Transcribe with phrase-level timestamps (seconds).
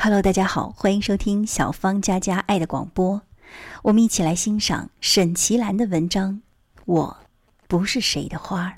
[0.00, 3.20] Hello，大家好，欢迎收听小芳佳佳爱的广播。
[3.82, 6.34] 我们一起来欣赏沈其兰的文章
[6.84, 7.16] 《我
[7.66, 8.72] 不是谁的花儿》。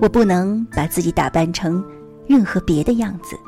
[0.00, 1.82] 我不能把自己打扮成
[2.26, 3.38] 任何别的样子，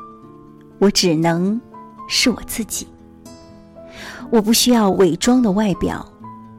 [0.79, 1.59] 我只能
[2.07, 2.87] 是我自己。
[4.31, 6.09] 我不需要伪装的外表，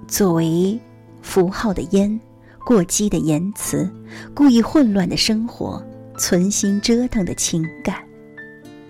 [0.06, 0.78] 作为
[1.22, 2.20] 符号的烟，
[2.66, 3.90] 过激的言辞，
[4.34, 5.82] 故意混乱的生活。
[6.16, 7.96] 存心折腾的情感，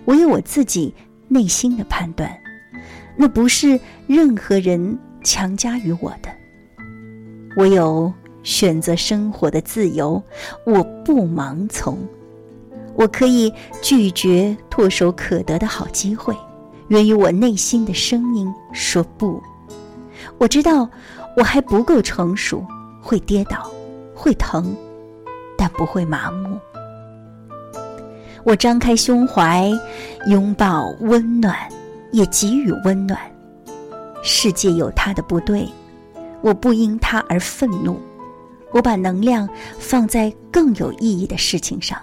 [0.05, 0.93] 我有我自己
[1.27, 2.29] 内心的判断，
[3.15, 6.29] 那不是任何人强加于我的。
[7.55, 8.11] 我有
[8.43, 10.21] 选择生活的自由，
[10.65, 11.97] 我不盲从。
[12.95, 16.35] 我可以拒绝唾手可得的好机会，
[16.87, 19.41] 源于我内心的声音说不。
[20.37, 20.89] 我知道
[21.35, 22.65] 我还不够成熟，
[23.01, 23.69] 会跌倒，
[24.15, 24.75] 会疼，
[25.57, 26.57] 但不会麻木。
[28.43, 29.71] 我张开胸怀，
[30.27, 31.55] 拥抱温暖，
[32.11, 33.19] 也给予温暖。
[34.23, 35.67] 世界有它的不对，
[36.41, 37.99] 我不因它而愤怒。
[38.73, 39.47] 我把能量
[39.79, 41.97] 放在更有意义的事情上。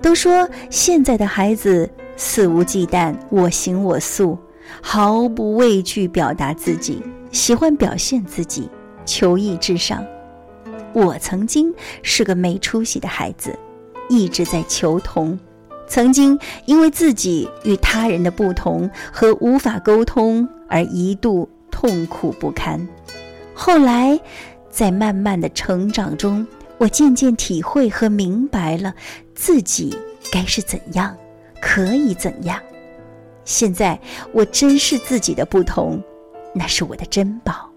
[0.00, 4.38] 都说现在的孩子肆无忌惮、我行我素，
[4.80, 8.70] 毫不畏惧表达自己，喜欢表现自己，
[9.04, 10.04] 求异至上。
[10.94, 11.72] 我曾经
[12.02, 13.56] 是个没出息的孩子。
[14.08, 15.38] 一直在求同，
[15.86, 22.86] 曾经因为自己与他人的不同和无法沟通而一度痛苦不堪。
[23.54, 24.18] 后来，
[24.70, 26.46] 在慢慢的成长中，
[26.78, 28.94] 我渐渐体会和明白了
[29.34, 29.96] 自己
[30.30, 31.16] 该是怎样，
[31.60, 32.58] 可以怎样。
[33.44, 33.98] 现在，
[34.32, 36.02] 我珍视自己的不同，
[36.54, 37.68] 那是我的珍宝，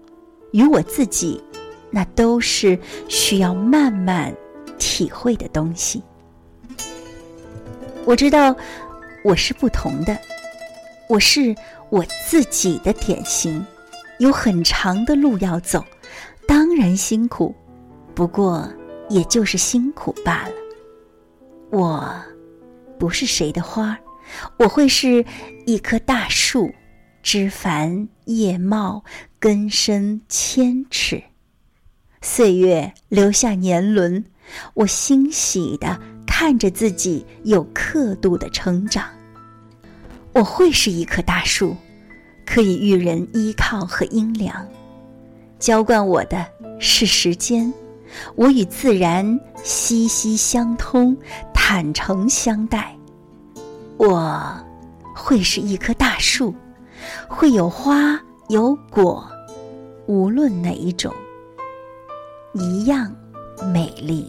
[0.52, 1.42] 与我自己，
[1.90, 4.32] 那都是需要慢慢
[4.78, 6.02] 体会的东西。
[8.04, 8.54] 我知道
[9.24, 10.18] 我是不同的，
[11.08, 11.54] 我是
[11.88, 13.64] 我自己的典型，
[14.18, 15.84] 有很长的路要走，
[16.46, 17.54] 当然辛苦，
[18.12, 18.68] 不过
[19.08, 20.54] 也就是辛苦罢了。
[21.70, 22.12] 我
[22.98, 23.96] 不是谁的花，
[24.58, 25.24] 我会是
[25.64, 26.70] 一棵大树，
[27.22, 29.04] 枝繁叶茂，
[29.38, 31.22] 根深千尺，
[32.20, 34.24] 岁月留下年轮，
[34.74, 35.98] 我欣喜的。
[36.42, 39.04] 看着自己有刻度的成长，
[40.32, 41.76] 我会是一棵大树，
[42.44, 44.66] 可以育人依靠和阴凉。
[45.60, 46.44] 浇灌我的
[46.80, 47.72] 是时间，
[48.34, 51.16] 我与自然息息相通，
[51.54, 52.92] 坦诚相待。
[53.96, 54.52] 我
[55.14, 56.52] 会是一棵大树，
[57.28, 59.24] 会有花有果，
[60.06, 61.14] 无论哪一种，
[62.52, 63.14] 一样
[63.72, 64.28] 美丽。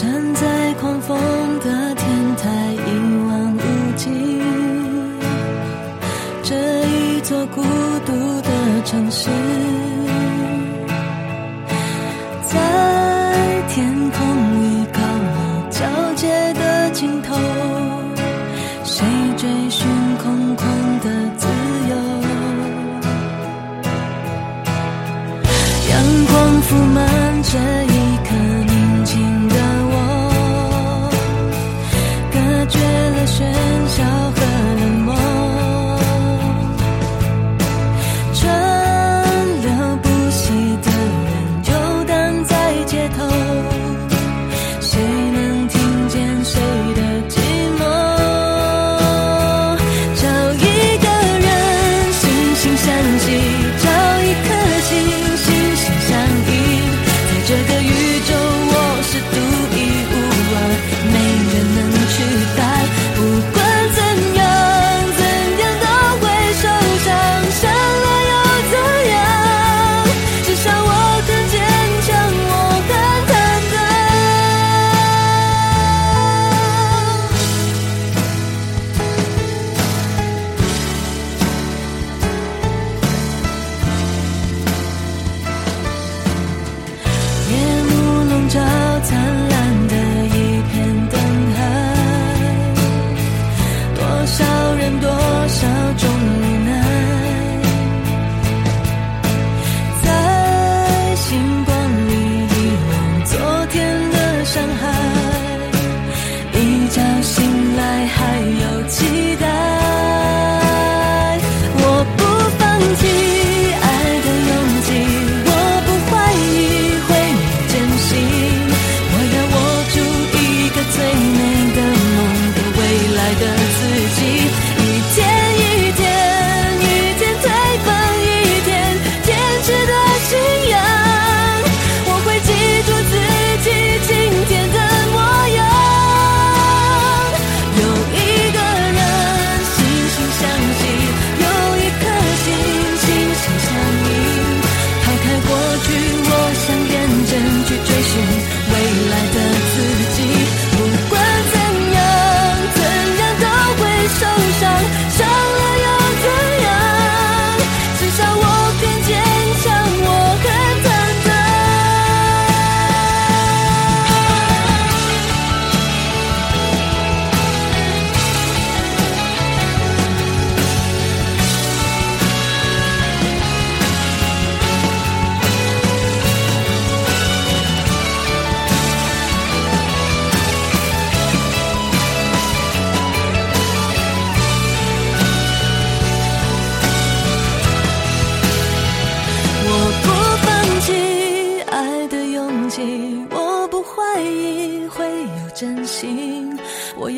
[0.00, 1.18] 站在狂风
[1.58, 2.88] 的天台，一
[3.26, 3.58] 望无
[3.96, 4.40] 际，
[6.40, 6.54] 这
[6.86, 7.60] 一座孤
[8.06, 9.28] 独的城市。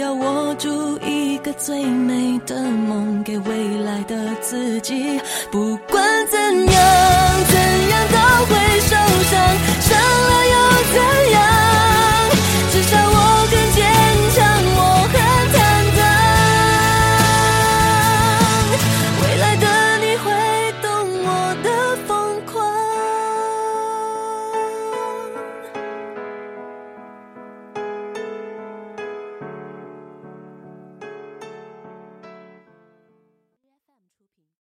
[0.00, 5.20] 要握住一个最美的梦给未来的自己
[5.52, 6.19] 不管